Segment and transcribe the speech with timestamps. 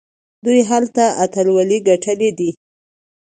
[0.45, 2.49] دوی هلته اتلولۍ ګټلي دي.